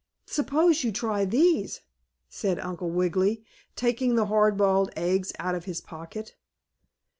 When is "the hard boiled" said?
4.15-4.89